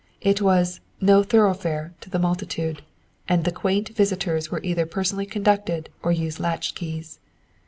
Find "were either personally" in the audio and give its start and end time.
4.49-5.27